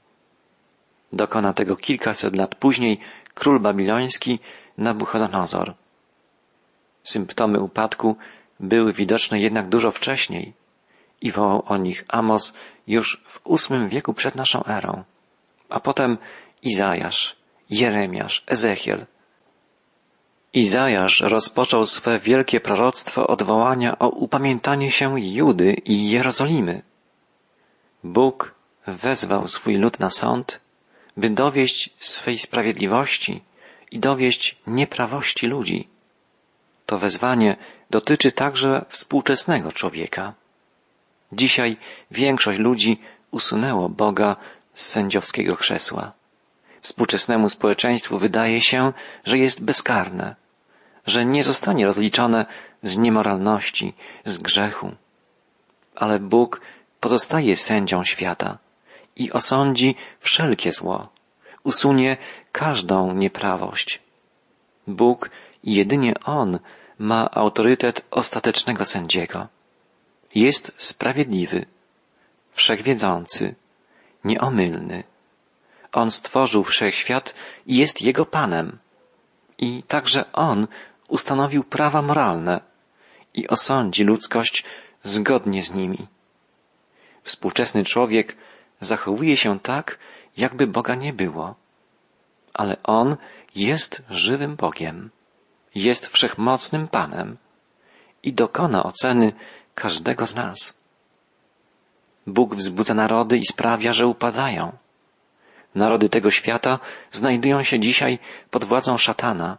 Dokona 1.12 1.52
tego 1.52 1.76
kilkaset 1.76 2.36
lat 2.36 2.54
później 2.54 3.00
król 3.34 3.60
babiloński 3.60 4.38
Nabuchodonozor. 4.78 5.74
Symptomy 7.04 7.60
upadku 7.60 8.16
były 8.60 8.92
widoczne 8.92 9.40
jednak 9.40 9.68
dużo 9.68 9.90
wcześniej 9.90 10.52
i 11.20 11.30
wołał 11.30 11.62
o 11.66 11.76
nich 11.76 12.04
Amos 12.08 12.54
już 12.86 13.22
w 13.24 13.40
ósmym 13.44 13.88
wieku 13.88 14.14
przed 14.14 14.34
naszą 14.34 14.64
erą, 14.64 15.04
a 15.68 15.80
potem 15.80 16.18
Izajasz, 16.62 17.36
Jeremiasz, 17.70 18.44
Ezechiel. 18.46 19.06
Izajasz 20.56 21.20
rozpoczął 21.20 21.86
swe 21.86 22.18
wielkie 22.18 22.60
proroctwo 22.60 23.26
odwołania 23.26 23.98
o 23.98 24.08
upamiętanie 24.08 24.90
się 24.90 25.20
Judy 25.20 25.74
i 25.84 26.10
Jerozolimy. 26.10 26.82
Bóg 28.04 28.54
wezwał 28.86 29.48
swój 29.48 29.76
lud 29.76 30.00
na 30.00 30.10
sąd 30.10 30.60
by 31.16 31.30
dowieść 31.30 31.90
swej 31.98 32.38
sprawiedliwości 32.38 33.42
i 33.90 33.98
dowieść 33.98 34.56
nieprawości 34.66 35.46
ludzi. 35.46 35.88
To 36.86 36.98
wezwanie 36.98 37.56
dotyczy 37.90 38.32
także 38.32 38.84
współczesnego 38.88 39.72
człowieka. 39.72 40.34
Dzisiaj 41.32 41.76
większość 42.10 42.58
ludzi 42.58 43.00
usunęło 43.30 43.88
Boga 43.88 44.36
z 44.74 44.86
sędziowskiego 44.86 45.56
krzesła. 45.56 46.12
Współczesnemu 46.80 47.48
społeczeństwu 47.48 48.18
wydaje 48.18 48.60
się, 48.60 48.92
że 49.24 49.38
jest 49.38 49.64
bezkarne, 49.64 50.45
że 51.06 51.24
nie 51.24 51.44
zostanie 51.44 51.86
rozliczone 51.86 52.46
z 52.82 52.98
niemoralności, 52.98 53.94
z 54.24 54.38
grzechu. 54.38 54.92
Ale 55.94 56.18
Bóg 56.18 56.60
pozostaje 57.00 57.56
sędzią 57.56 58.04
świata 58.04 58.58
i 59.16 59.32
osądzi 59.32 59.94
wszelkie 60.20 60.72
zło, 60.72 61.08
usunie 61.64 62.16
każdą 62.52 63.12
nieprawość. 63.12 64.02
Bóg 64.86 65.30
i 65.64 65.74
jedynie 65.74 66.14
On 66.24 66.58
ma 66.98 67.30
autorytet 67.30 68.06
ostatecznego 68.10 68.84
sędziego. 68.84 69.48
Jest 70.34 70.74
sprawiedliwy, 70.76 71.66
wszechwiedzący, 72.52 73.54
nieomylny. 74.24 75.04
On 75.92 76.10
stworzył 76.10 76.64
wszechświat 76.64 77.34
i 77.66 77.76
jest 77.76 78.02
jego 78.02 78.26
Panem. 78.26 78.78
I 79.58 79.82
także 79.82 80.32
On 80.32 80.66
ustanowił 81.08 81.64
prawa 81.64 82.02
moralne 82.02 82.60
i 83.34 83.48
osądzi 83.48 84.04
ludzkość 84.04 84.64
zgodnie 85.04 85.62
z 85.62 85.72
nimi. 85.72 86.06
Współczesny 87.22 87.84
człowiek 87.84 88.36
zachowuje 88.80 89.36
się 89.36 89.60
tak, 89.60 89.98
jakby 90.36 90.66
Boga 90.66 90.94
nie 90.94 91.12
było. 91.12 91.54
Ale 92.54 92.76
On 92.82 93.16
jest 93.54 94.02
żywym 94.10 94.56
Bogiem, 94.56 95.10
jest 95.74 96.06
wszechmocnym 96.06 96.88
Panem 96.88 97.36
i 98.22 98.32
dokona 98.32 98.82
oceny 98.82 99.32
każdego 99.74 100.26
z 100.26 100.34
nas. 100.34 100.78
Bóg 102.26 102.54
wzbudza 102.54 102.94
narody 102.94 103.38
i 103.38 103.46
sprawia, 103.46 103.92
że 103.92 104.06
upadają. 104.06 104.72
Narody 105.74 106.08
tego 106.08 106.30
świata 106.30 106.78
znajdują 107.12 107.62
się 107.62 107.80
dzisiaj 107.80 108.18
pod 108.50 108.64
władzą 108.64 108.98
szatana, 108.98 109.58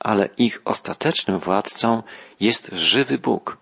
ale 0.00 0.28
ich 0.38 0.60
ostatecznym 0.64 1.38
władcą 1.38 2.02
jest 2.40 2.70
żywy 2.72 3.18
Bóg. 3.18 3.58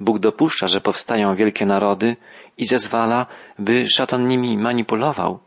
Bóg 0.00 0.18
dopuszcza, 0.18 0.66
że 0.68 0.80
powstają 0.80 1.34
wielkie 1.34 1.66
narody 1.66 2.16
i 2.58 2.66
zezwala, 2.66 3.26
by 3.58 3.86
szatan 3.88 4.28
nimi 4.28 4.58
manipulował, 4.58 5.38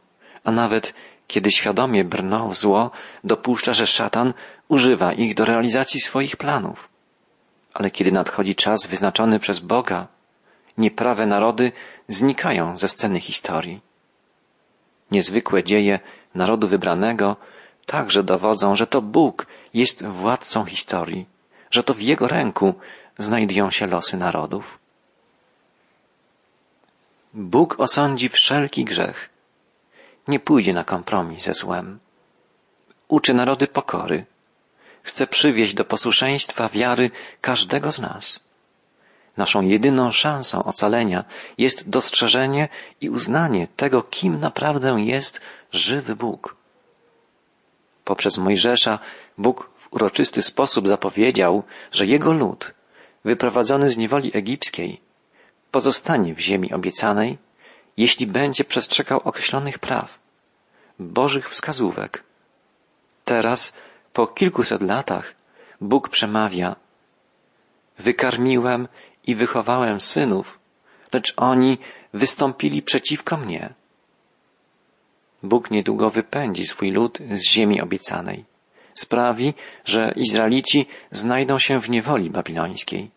a 0.44 0.52
nawet 0.52 0.94
kiedy 1.28 1.52
świadomie 1.52 2.04
brną 2.04 2.50
w 2.50 2.56
zło, 2.56 2.92
dopuszcza, 3.24 3.74
że 3.74 3.88
szatan 3.88 4.34
używa 4.68 5.14
ich 5.14 5.36
do 5.36 5.46
realizacji 5.46 6.00
swoich 6.00 6.38
planów. 6.38 6.90
Ale 7.74 7.92
kiedy 7.92 8.12
nadchodzi 8.12 8.56
czas 8.56 8.88
wyznaczony 8.88 9.40
przez 9.40 9.60
Boga, 9.60 10.08
nieprawe 10.78 11.26
narody 11.26 11.72
znikają 12.08 12.78
ze 12.78 12.88
sceny 12.88 13.20
historii. 13.20 13.82
Niezwykłe 15.12 15.64
dzieje 15.64 16.00
narodu 16.36 16.68
wybranego 16.68 17.36
także 17.86 18.24
dowodzą, 18.24 18.76
że 18.76 18.88
to 18.88 19.02
Bóg 19.02 19.48
jest 19.78 20.06
władcą 20.06 20.66
historii, 20.66 21.26
że 21.72 21.84
to 21.84 21.94
w 21.94 22.02
Jego 22.02 22.28
ręku 22.28 22.74
znajdują 23.18 23.70
się 23.70 23.88
losy 23.88 24.18
narodów. 24.18 24.80
Bóg 27.34 27.80
osądzi 27.80 28.30
wszelki 28.30 28.86
grzech. 28.86 29.30
Nie 30.28 30.40
pójdzie 30.40 30.74
na 30.74 30.84
kompromis 30.84 31.44
ze 31.44 31.54
złem. 31.54 32.00
Uczy 33.08 33.34
narody 33.34 33.68
pokory. 33.68 34.26
Chce 35.04 35.28
przywieźć 35.28 35.74
do 35.74 35.86
posłuszeństwa 35.86 36.70
wiary 36.70 37.12
każdego 37.42 37.92
z 37.92 38.00
nas. 38.02 38.40
Naszą 39.38 39.62
jedyną 39.62 40.12
szansą 40.12 40.64
ocalenia 40.64 41.26
jest 41.58 41.90
dostrzeżenie 41.90 42.70
i 43.02 43.10
uznanie 43.10 43.68
tego, 43.76 44.04
kim 44.04 44.40
naprawdę 44.40 44.90
jest 44.90 45.42
żywy 45.72 46.16
Bóg. 46.16 46.57
Poprzez 48.08 48.38
Mojżesza 48.38 49.00
Bóg 49.38 49.70
w 49.76 49.94
uroczysty 49.94 50.42
sposób 50.42 50.88
zapowiedział, 50.88 51.64
że 51.92 52.06
jego 52.06 52.32
lud, 52.32 52.74
wyprowadzony 53.26 53.90
z 53.90 53.98
niewoli 53.98 54.32
egipskiej, 54.38 55.02
pozostanie 55.72 56.36
w 56.36 56.40
ziemi 56.40 56.74
obiecanej, 56.74 57.38
jeśli 57.98 58.28
będzie 58.28 58.64
przestrzegał 58.64 59.20
określonych 59.24 59.80
praw, 59.80 60.20
Bożych 61.00 61.50
wskazówek. 61.50 62.24
Teraz, 63.26 63.74
po 64.14 64.28
kilkuset 64.28 64.82
latach, 64.82 65.34
Bóg 65.82 66.10
przemawia. 66.10 66.76
Wykarmiłem 68.00 68.88
i 69.24 69.36
wychowałem 69.36 70.02
synów, 70.02 70.60
lecz 71.14 71.34
oni 71.38 71.78
wystąpili 72.14 72.82
przeciwko 72.82 73.38
mnie. 73.38 73.74
Bóg 75.44 75.72
niedługo 75.72 76.10
wypędzi 76.10 76.66
swój 76.66 76.92
lud 76.92 77.20
z 77.32 77.42
ziemi 77.42 77.82
obiecanej. 77.82 78.46
Sprawi, 78.96 79.54
że 79.86 80.14
Izraelici 80.16 80.86
znajdą 81.12 81.60
się 81.60 81.80
w 81.80 81.90
niewoli 81.90 82.30
babilońskiej. 82.30 83.12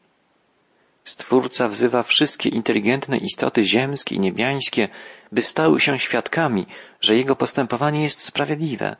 Stwórca 1.04 1.68
wzywa 1.68 2.02
wszystkie 2.02 2.48
inteligentne 2.48 3.16
istoty 3.16 3.64
ziemskie 3.64 4.14
i 4.14 4.20
niebiańskie, 4.20 4.88
by 5.32 5.42
stały 5.42 5.80
się 5.80 5.98
świadkami, 5.98 6.66
że 7.00 7.16
jego 7.16 7.36
postępowanie 7.36 8.02
jest 8.02 8.22
sprawiedliwe. 8.22 8.96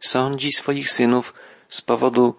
Sądzi 0.00 0.52
swoich 0.52 0.90
synów 0.90 1.34
z 1.68 1.80
powodu 1.82 2.34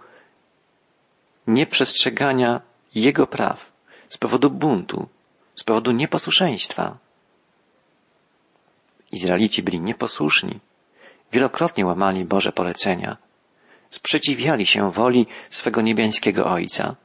nieprzestrzegania 1.48 2.62
jego 2.96 3.28
praw, 3.28 3.72
z 4.10 4.18
powodu 4.18 4.50
buntu, 4.50 5.08
z 5.56 5.64
powodu 5.64 5.92
nieposłuszeństwa. 5.92 6.98
Izraelici 9.12 9.64
byli 9.64 9.80
nieposłuszni, 9.82 10.60
wielokrotnie 11.32 11.86
łamali 11.86 12.26
Boże 12.26 12.52
polecenia, 12.52 13.18
sprzeciwiali 13.90 14.66
się 14.66 14.92
woli 14.92 15.28
swego 15.50 15.82
niebiańskiego 15.82 16.46
Ojca. 16.46 16.96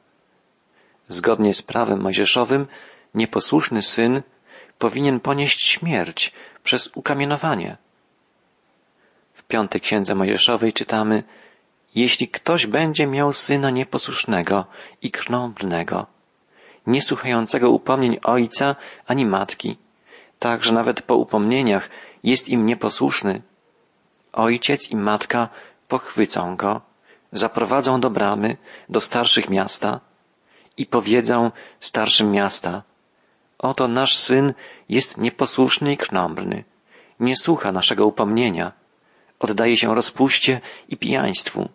Zgodnie 1.08 1.54
z 1.54 1.62
prawem 1.62 2.00
mojżeszowym, 2.00 2.66
nieposłuszny 3.14 3.82
syn 3.82 4.22
powinien 4.78 5.20
ponieść 5.20 5.66
śmierć 5.66 6.32
przez 6.64 6.90
ukamienowanie. 6.94 7.76
W 9.32 9.42
piątej 9.42 9.80
księdze 9.80 10.14
mojżeszowej 10.14 10.72
czytamy 10.72 11.24
Jeśli 11.94 12.28
ktoś 12.28 12.66
będzie 12.66 13.06
miał 13.06 13.32
syna 13.32 13.70
nieposłusznego 13.70 14.66
i 15.02 15.10
krnąbrnego, 15.10 16.06
niesłuchającego 16.86 17.70
upomnień 17.70 18.18
ojca 18.24 18.76
ani 19.06 19.26
matki, 19.26 19.76
tak 20.42 20.64
że 20.64 20.72
nawet 20.72 21.02
po 21.02 21.16
upomnieniach 21.16 21.90
jest 22.22 22.48
im 22.48 22.66
nieposłuszny, 22.66 23.42
ojciec 24.32 24.90
i 24.90 24.96
matka 24.96 25.48
pochwycą 25.88 26.56
go, 26.56 26.80
zaprowadzą 27.32 28.00
do 28.00 28.10
bramy, 28.10 28.56
do 28.88 29.00
starszych 29.00 29.50
miasta 29.50 30.00
i 30.76 30.86
powiedzą 30.86 31.50
starszym 31.80 32.30
miasta, 32.30 32.82
oto 33.58 33.88
nasz 33.88 34.16
syn 34.18 34.54
jest 34.88 35.18
nieposłuszny 35.18 35.92
i 35.92 35.96
krnąbrny, 35.96 36.64
nie 37.20 37.36
słucha 37.36 37.72
naszego 37.72 38.06
upomnienia, 38.06 38.72
oddaje 39.38 39.76
się 39.76 39.94
rozpuście 39.94 40.60
i 40.88 40.96
pijaństwu. 40.96 41.68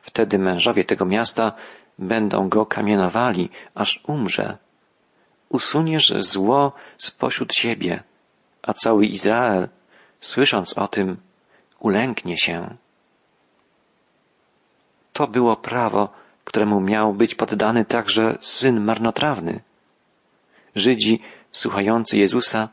Wtedy 0.00 0.38
mężowie 0.38 0.84
tego 0.84 1.04
miasta 1.04 1.52
będą 1.98 2.48
go 2.48 2.66
kamienowali, 2.66 3.50
aż 3.74 4.00
umrze. 4.06 4.58
Usuniesz 5.48 6.14
zło 6.18 6.72
spośród 6.98 7.54
siebie, 7.54 8.02
a 8.62 8.72
cały 8.72 9.06
Izrael, 9.06 9.68
słysząc 10.20 10.78
o 10.78 10.88
tym, 10.88 11.16
ulęknie 11.80 12.36
się. 12.36 12.74
To 15.12 15.26
było 15.26 15.56
prawo, 15.56 16.08
któremu 16.44 16.80
miał 16.80 17.14
być 17.14 17.34
poddany 17.34 17.84
także 17.84 18.38
syn 18.40 18.80
marnotrawny. 18.84 19.60
Żydzi, 20.74 21.20
słuchający 21.52 22.18
Jezusa, 22.18 22.68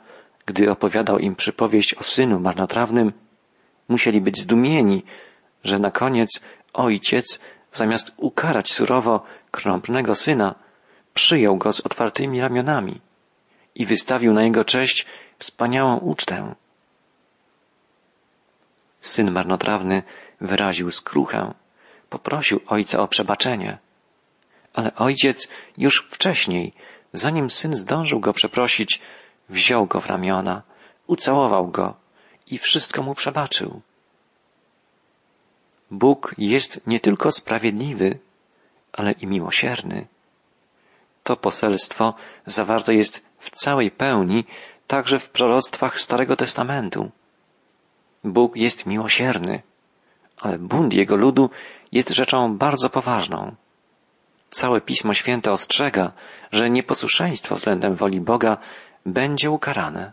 gdy 0.46 0.72
opowiadał 0.72 1.20
im 1.20 1.36
przypowieść 1.36 1.94
o 1.94 2.04
synu 2.04 2.40
marnotrawnym, 2.40 3.14
musieli 3.88 4.22
być 4.22 4.40
zdumieni, 4.40 5.04
że 5.64 5.80
na 5.80 5.92
koniec 5.92 6.44
ojciec, 6.74 7.42
zamiast 7.72 8.14
ukarać 8.18 8.72
surowo 8.72 9.24
krąpnego 9.52 10.16
syna, 10.16 10.56
przyjął 11.16 11.58
go 11.58 11.74
z 11.74 11.80
otwartymi 11.80 12.42
ramionami 12.42 13.02
i 13.76 13.86
wystawił 13.86 14.34
na 14.34 14.44
jego 14.44 14.64
cześć 14.64 15.06
wspaniałą 15.40 15.98
ucztę. 15.98 16.56
Syn 19.00 19.32
marnotrawny 19.32 20.04
wyraził 20.42 20.92
skruchę, 20.92 21.54
poprosił 22.10 22.60
ojca 22.68 23.00
o 23.00 23.08
przebaczenie. 23.08 23.78
Ale 24.74 24.96
ojciec 24.96 25.50
już 25.78 26.08
wcześniej, 26.12 26.74
zanim 27.14 27.50
syn 27.50 27.76
zdążył 27.76 28.20
go 28.20 28.34
przeprosić, 28.34 29.02
wziął 29.50 29.86
go 29.86 30.02
w 30.02 30.06
ramiona, 30.06 30.62
ucałował 31.08 31.68
go 31.68 31.96
i 32.48 32.58
wszystko 32.58 33.04
mu 33.04 33.16
przebaczył. 33.16 33.82
Bóg 35.92 36.36
jest 36.38 36.88
nie 36.88 37.00
tylko 37.00 37.32
sprawiedliwy, 37.32 38.20
ale 38.94 39.12
i 39.12 39.28
miłosierny. 39.28 40.08
To 41.26 41.36
poselstwo 41.36 42.14
zawarte 42.46 42.96
jest 42.96 43.26
w 43.40 43.50
całej 43.50 43.92
pełni 43.92 44.46
także 44.88 45.20
w 45.20 45.30
proroctwach 45.30 46.00
Starego 46.00 46.36
Testamentu. 46.36 47.12
Bóg 48.24 48.56
jest 48.58 48.86
miłosierny, 48.86 49.62
ale 50.42 50.58
bunt 50.58 50.94
Jego 50.94 51.16
ludu 51.16 51.50
jest 51.92 52.10
rzeczą 52.10 52.58
bardzo 52.58 52.90
poważną. 52.90 53.56
Całe 54.50 54.82
Pismo 54.82 55.14
Święte 55.14 55.52
ostrzega, 55.52 56.12
że 56.52 56.70
nieposłuszeństwo 56.70 57.56
względem 57.56 57.96
woli 57.96 58.22
Boga 58.22 58.58
będzie 59.06 59.52
ukarane. 59.52 60.12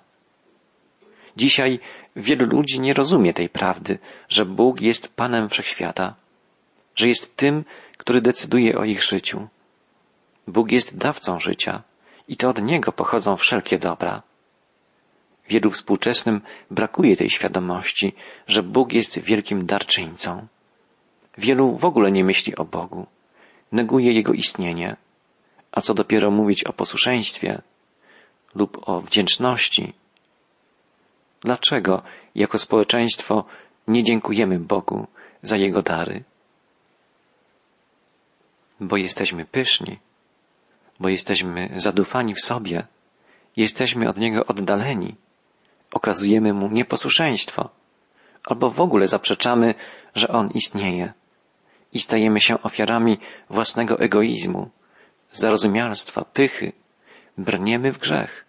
Dzisiaj 1.37 1.81
wielu 2.17 2.47
ludzi 2.47 2.81
nie 2.81 2.95
rozumie 2.95 3.35
tej 3.35 3.49
prawdy, 3.49 3.99
że 4.29 4.45
Bóg 4.45 4.81
jest 4.81 5.17
Panem 5.17 5.49
Wszechświata, 5.49 6.15
że 6.95 7.09
jest 7.09 7.37
tym, 7.37 7.65
który 7.97 8.21
decyduje 8.21 8.79
o 8.79 8.85
ich 8.85 9.03
życiu. 9.03 9.49
Bóg 10.47 10.73
jest 10.73 10.99
dawcą 10.99 11.39
życia 11.39 11.83
i 12.29 12.37
to 12.37 12.49
od 12.49 12.63
Niego 12.63 12.93
pochodzą 12.93 13.37
wszelkie 13.37 13.79
dobra. 13.79 14.23
Wielu 15.49 15.71
współczesnym 15.71 16.41
brakuje 16.71 17.17
tej 17.17 17.31
świadomości, 17.31 18.15
że 18.47 18.63
Bóg 18.63 18.93
jest 18.93 19.19
wielkim 19.19 19.67
darczyńcą. 19.67 20.47
Wielu 21.39 21.77
w 21.77 21.85
ogóle 21.85 22.13
nie 22.13 22.25
myśli 22.25 22.57
o 22.57 22.65
Bogu, 22.65 23.07
neguje 23.73 24.13
Jego 24.13 24.33
istnienie, 24.33 24.97
a 25.73 25.81
co 25.81 25.95
dopiero 25.95 26.31
mówić 26.31 26.65
o 26.65 26.73
posłuszeństwie, 26.73 27.63
lub 28.55 28.89
o 28.89 29.01
wdzięczności. 29.01 29.93
Dlaczego 31.41 32.03
jako 32.35 32.59
społeczeństwo 32.59 33.45
nie 33.89 34.03
dziękujemy 34.03 34.59
Bogu 34.59 35.07
za 35.43 35.57
Jego 35.57 35.83
dary? 35.83 36.25
Bo 38.81 38.97
jesteśmy 38.97 39.45
pyszni, 39.45 39.99
bo 41.01 41.09
jesteśmy 41.09 41.69
zadufani 41.77 42.35
w 42.35 42.41
sobie, 42.41 42.87
jesteśmy 43.57 44.09
od 44.09 44.17
Niego 44.17 44.47
oddaleni, 44.47 45.15
okazujemy 45.93 46.53
Mu 46.53 46.69
nieposłuszeństwo, 46.69 47.69
albo 48.45 48.71
w 48.71 48.81
ogóle 48.81 49.09
zaprzeczamy, 49.09 49.75
że 50.15 50.29
On 50.29 50.51
istnieje 50.51 51.13
i 51.93 52.01
stajemy 52.01 52.41
się 52.41 52.63
ofiarami 52.63 53.19
własnego 53.51 53.99
egoizmu, 53.99 54.71
zarozumialstwa, 55.33 56.25
pychy, 56.25 56.73
brniemy 57.39 57.93
w 57.93 57.99
grzech, 57.99 58.45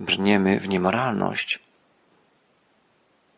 brniemy 0.00 0.60
w 0.60 0.68
niemoralność. 0.68 1.58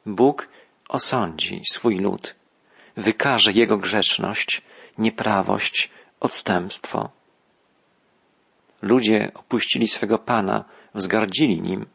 Bóg 0.06 0.48
osądzi 0.88 1.60
swój 1.70 1.98
lud, 1.98 2.34
wykaże 2.96 3.52
jego 3.52 3.76
grzeczność, 3.76 4.62
nieprawość, 4.98 5.90
odstępstwo. 6.20 7.17
Ludzie 8.82 9.30
opuścili 9.34 9.88
swego 9.88 10.18
Pana, 10.18 10.64
wzgardzili 10.94 11.60
nim. 11.60 11.86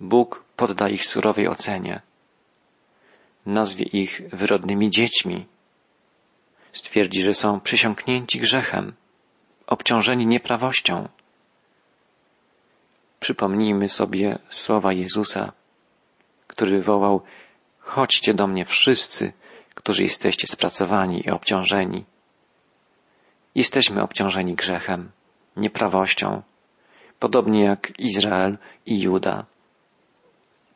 Bóg 0.00 0.44
podda 0.56 0.88
ich 0.88 1.06
surowej 1.06 1.48
ocenie. 1.48 2.00
Nazwie 3.46 3.84
ich 3.84 4.22
wyrodnymi 4.32 4.90
dziećmi. 4.90 5.46
Stwierdzi, 6.72 7.22
że 7.22 7.34
są 7.34 7.60
przysiąknięci 7.60 8.40
grzechem, 8.40 8.92
obciążeni 9.66 10.26
nieprawością. 10.26 11.08
Przypomnijmy 13.20 13.88
sobie 13.88 14.38
słowa 14.48 14.92
Jezusa, 14.92 15.52
który 16.46 16.82
wołał 16.82 17.22
Chodźcie 17.80 18.34
do 18.34 18.46
mnie 18.46 18.64
wszyscy, 18.64 19.32
którzy 19.74 20.02
jesteście 20.02 20.46
spracowani 20.46 21.26
i 21.26 21.30
obciążeni. 21.30 22.04
Jesteśmy 23.54 24.02
obciążeni 24.02 24.54
grzechem, 24.54 25.10
nieprawością, 25.58 26.42
podobnie 27.18 27.64
jak 27.64 28.00
Izrael 28.00 28.58
i 28.86 29.00
Juda. 29.00 29.46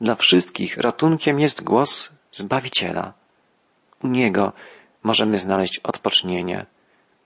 Dla 0.01 0.14
wszystkich 0.14 0.77
ratunkiem 0.77 1.40
jest 1.40 1.64
głos 1.64 2.12
Zbawiciela. 2.33 3.12
U 4.03 4.09
Niego 4.09 4.53
możemy 5.03 5.38
znaleźć 5.38 5.79
odpocznienie, 5.79 6.66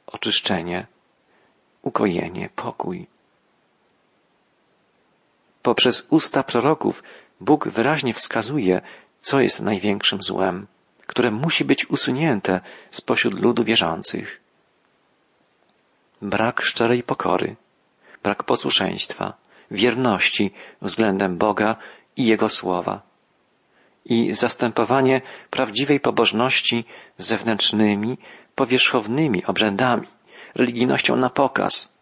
oczyszczenie, 0.06 0.86
ukojenie, 1.82 2.50
pokój. 2.56 3.06
Poprzez 5.62 6.06
usta 6.10 6.42
proroków 6.42 7.02
Bóg 7.40 7.68
wyraźnie 7.68 8.14
wskazuje, 8.14 8.80
co 9.18 9.40
jest 9.40 9.62
największym 9.62 10.22
złem, 10.22 10.66
które 11.06 11.30
musi 11.30 11.64
być 11.64 11.90
usunięte 11.90 12.60
spośród 12.90 13.40
ludu 13.40 13.64
wierzących. 13.64 14.45
Brak 16.22 16.62
szczerej 16.62 17.02
pokory, 17.02 17.56
brak 18.22 18.44
posłuszeństwa, 18.44 19.34
wierności 19.70 20.50
względem 20.82 21.38
Boga 21.38 21.76
i 22.16 22.26
Jego 22.26 22.48
słowa 22.48 23.02
i 24.08 24.34
zastępowanie 24.34 25.22
prawdziwej 25.50 26.00
pobożności 26.00 26.84
zewnętrznymi, 27.18 28.18
powierzchownymi 28.54 29.44
obrzędami, 29.44 30.06
religijnością 30.54 31.16
na 31.16 31.30
pokaz, 31.30 31.98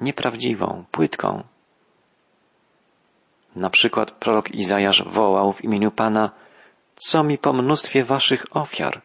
nieprawdziwą, 0.00 0.84
płytką. 0.90 1.44
Na 3.56 3.70
przykład 3.70 4.10
prorok 4.10 4.50
Izajasz 4.50 5.04
wołał 5.06 5.52
w 5.52 5.64
imieniu 5.64 5.90
Pana, 5.90 6.30
co 6.96 7.24
mi 7.24 7.38
po 7.38 7.52
mnóstwie 7.52 8.04
waszych 8.04 8.44
ofiar? 8.50 9.00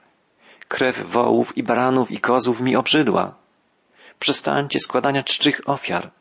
Krew 0.68 1.12
wołów 1.12 1.58
i 1.58 1.64
baranów 1.64 2.12
i 2.12 2.20
kozów 2.20 2.62
mi 2.62 2.76
obrzydła. 2.76 3.36
Przestańcie 4.20 4.80
składania 4.80 5.24
czczych 5.24 5.62
ofiar. 5.66 6.12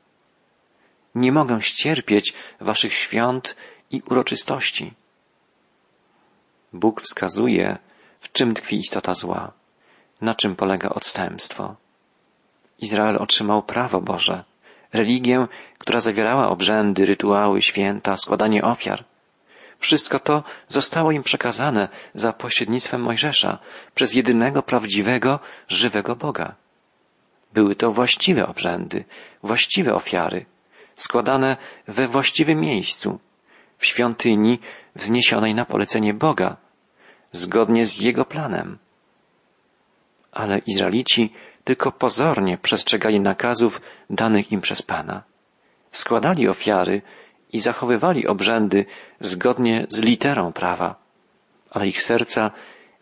Nie 1.14 1.32
mogę 1.32 1.62
ścierpieć 1.62 2.32
waszych 2.60 2.94
świąt 2.94 3.56
i 3.90 4.02
uroczystości. 4.10 4.94
Bóg 6.72 7.00
wskazuje, 7.00 7.78
w 8.20 8.32
czym 8.32 8.54
tkwi 8.54 8.76
istota 8.76 9.14
zła, 9.14 9.52
na 10.20 10.34
czym 10.34 10.56
polega 10.56 10.88
odstępstwo. 10.88 11.76
Izrael 12.78 13.16
otrzymał 13.16 13.62
prawo 13.62 14.00
Boże, 14.00 14.44
religię, 14.92 15.46
która 15.78 16.00
zawierała 16.00 16.48
obrzędy, 16.48 17.06
rytuały, 17.06 17.62
święta, 17.62 18.16
składanie 18.16 18.64
ofiar. 18.64 19.04
Wszystko 19.78 20.18
to 20.18 20.42
zostało 20.68 21.12
im 21.12 21.22
przekazane 21.22 21.88
za 22.14 22.32
pośrednictwem 22.32 23.00
Mojżesza 23.02 23.58
przez 23.94 24.14
jedynego 24.14 24.62
prawdziwego, 24.62 25.38
żywego 25.68 26.16
Boga. 26.16 26.54
Były 27.56 27.76
to 27.76 27.92
właściwe 27.92 28.46
obrzędy, 28.46 29.04
właściwe 29.42 29.94
ofiary, 29.94 30.46
składane 30.94 31.56
we 31.88 32.08
właściwym 32.08 32.60
miejscu, 32.60 33.18
w 33.78 33.86
świątyni 33.86 34.58
wzniesionej 34.94 35.54
na 35.54 35.64
polecenie 35.64 36.14
Boga, 36.14 36.56
zgodnie 37.32 37.84
z 37.86 38.00
Jego 38.00 38.24
planem. 38.24 38.78
Ale 40.32 40.58
Izraelici 40.58 41.32
tylko 41.64 41.92
pozornie 41.92 42.58
przestrzegali 42.58 43.20
nakazów 43.20 43.80
danych 44.10 44.52
im 44.52 44.60
przez 44.60 44.82
Pana. 44.82 45.22
Składali 45.92 46.48
ofiary 46.48 47.02
i 47.52 47.60
zachowywali 47.60 48.26
obrzędy 48.26 48.84
zgodnie 49.20 49.86
z 49.88 49.98
literą 49.98 50.52
prawa, 50.52 50.94
ale 51.70 51.88
ich 51.88 52.02
serca 52.02 52.50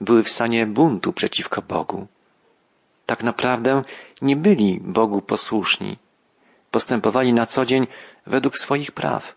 były 0.00 0.22
w 0.22 0.28
stanie 0.28 0.66
buntu 0.66 1.12
przeciwko 1.12 1.62
Bogu. 1.62 2.06
Tak 3.06 3.22
naprawdę 3.22 3.82
nie 4.22 4.36
byli 4.36 4.80
Bogu 4.80 5.22
posłuszni. 5.22 5.98
Postępowali 6.70 7.32
na 7.32 7.46
co 7.46 7.64
dzień 7.64 7.86
według 8.26 8.58
swoich 8.58 8.92
praw. 8.92 9.36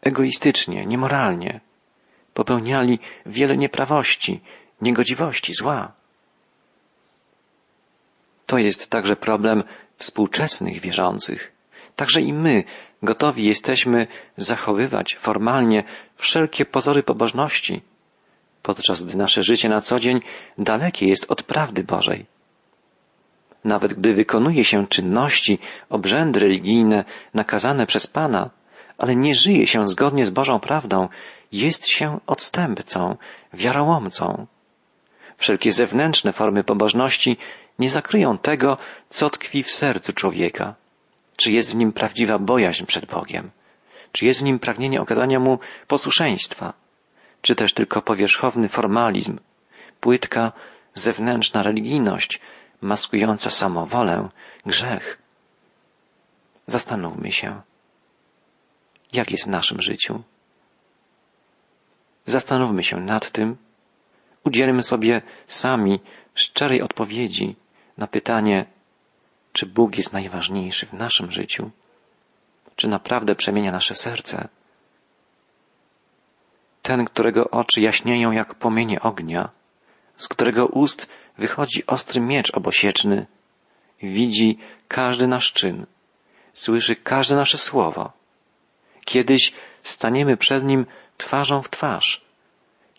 Egoistycznie, 0.00 0.86
niemoralnie. 0.86 1.60
Popełniali 2.34 2.98
wiele 3.26 3.56
nieprawości, 3.56 4.40
niegodziwości, 4.80 5.54
zła. 5.54 5.92
To 8.46 8.58
jest 8.58 8.90
także 8.90 9.16
problem 9.16 9.64
współczesnych 9.96 10.80
wierzących. 10.80 11.52
Także 11.96 12.20
i 12.20 12.32
my 12.32 12.64
gotowi 13.02 13.44
jesteśmy 13.44 14.06
zachowywać 14.36 15.16
formalnie 15.20 15.84
wszelkie 16.16 16.64
pozory 16.64 17.02
pobożności, 17.02 17.82
podczas 18.62 19.02
gdy 19.04 19.16
nasze 19.16 19.42
życie 19.42 19.68
na 19.68 19.80
co 19.80 20.00
dzień 20.00 20.20
dalekie 20.58 21.08
jest 21.08 21.26
od 21.28 21.42
prawdy 21.42 21.84
Bożej. 21.84 22.26
Nawet 23.64 23.94
gdy 23.94 24.14
wykonuje 24.14 24.64
się 24.64 24.86
czynności, 24.86 25.58
obrzędy 25.90 26.40
religijne 26.40 27.04
nakazane 27.34 27.86
przez 27.86 28.06
Pana, 28.06 28.50
ale 28.98 29.16
nie 29.16 29.34
żyje 29.34 29.66
się 29.66 29.86
zgodnie 29.86 30.26
z 30.26 30.30
Bożą 30.30 30.60
prawdą, 30.60 31.08
jest 31.52 31.86
się 31.88 32.20
odstępcą, 32.26 33.16
wiarołomcą. 33.54 34.46
Wszelkie 35.36 35.72
zewnętrzne 35.72 36.32
formy 36.32 36.64
pobożności 36.64 37.36
nie 37.78 37.90
zakryją 37.90 38.38
tego, 38.38 38.78
co 39.08 39.30
tkwi 39.30 39.62
w 39.62 39.70
sercu 39.70 40.12
człowieka. 40.12 40.74
Czy 41.36 41.52
jest 41.52 41.72
w 41.72 41.76
nim 41.76 41.92
prawdziwa 41.92 42.38
bojaźń 42.38 42.84
przed 42.84 43.06
Bogiem? 43.06 43.50
Czy 44.12 44.26
jest 44.26 44.40
w 44.40 44.42
nim 44.42 44.58
pragnienie 44.58 45.00
okazania 45.00 45.40
mu 45.40 45.58
posłuszeństwa? 45.86 46.72
Czy 47.42 47.54
też 47.54 47.74
tylko 47.74 48.02
powierzchowny 48.02 48.68
formalizm, 48.68 49.38
płytka, 50.00 50.52
zewnętrzna 50.94 51.62
religijność, 51.62 52.40
maskująca 52.80 53.50
samowolę, 53.50 54.28
grzech? 54.66 55.18
Zastanówmy 56.66 57.32
się, 57.32 57.62
jak 59.12 59.30
jest 59.30 59.44
w 59.44 59.50
naszym 59.50 59.82
życiu. 59.82 60.22
Zastanówmy 62.26 62.84
się 62.84 62.96
nad 62.96 63.30
tym, 63.30 63.56
udzielmy 64.44 64.82
sobie 64.82 65.22
sami 65.46 66.00
szczerej 66.34 66.82
odpowiedzi 66.82 67.56
na 67.98 68.06
pytanie, 68.06 68.66
czy 69.52 69.66
Bóg 69.66 69.96
jest 69.96 70.12
najważniejszy 70.12 70.86
w 70.86 70.92
naszym 70.92 71.30
życiu, 71.30 71.70
czy 72.76 72.88
naprawdę 72.88 73.34
przemienia 73.34 73.72
nasze 73.72 73.94
serce. 73.94 74.48
Ten, 76.82 77.04
którego 77.04 77.50
oczy 77.50 77.80
jaśnieją 77.80 78.30
jak 78.30 78.54
płomienie 78.54 79.00
ognia, 79.00 79.50
z 80.16 80.28
którego 80.28 80.66
ust 80.66 81.08
wychodzi 81.38 81.86
ostry 81.86 82.20
miecz 82.20 82.54
obosieczny, 82.54 83.26
widzi 84.02 84.58
każdy 84.88 85.26
nasz 85.26 85.52
czyn, 85.52 85.86
słyszy 86.52 86.96
każde 86.96 87.36
nasze 87.36 87.58
słowo. 87.58 88.12
Kiedyś 89.04 89.52
staniemy 89.82 90.36
przed 90.36 90.64
Nim 90.64 90.86
twarzą 91.16 91.62
w 91.62 91.70
twarz 91.70 92.20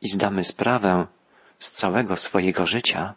i 0.02 0.10
zdamy 0.10 0.44
sprawę 0.44 1.08
z 1.60 1.72
całego 1.72 2.16
swojego 2.16 2.66
życia. 2.66 3.14